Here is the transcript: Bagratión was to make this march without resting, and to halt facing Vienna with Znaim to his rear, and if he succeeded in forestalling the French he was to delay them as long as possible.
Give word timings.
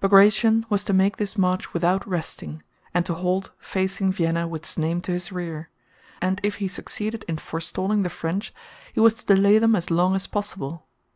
Bagratión 0.00 0.64
was 0.70 0.84
to 0.84 0.92
make 0.92 1.16
this 1.16 1.36
march 1.36 1.74
without 1.74 2.06
resting, 2.06 2.62
and 2.94 3.04
to 3.04 3.14
halt 3.14 3.50
facing 3.58 4.12
Vienna 4.12 4.46
with 4.46 4.64
Znaim 4.64 5.00
to 5.02 5.10
his 5.10 5.32
rear, 5.32 5.70
and 6.20 6.38
if 6.44 6.58
he 6.62 6.68
succeeded 6.68 7.24
in 7.26 7.36
forestalling 7.36 8.04
the 8.04 8.08
French 8.08 8.54
he 8.92 9.00
was 9.00 9.14
to 9.14 9.26
delay 9.26 9.58
them 9.58 9.74
as 9.74 9.90
long 9.90 10.14
as 10.14 10.28
possible. 10.28 10.86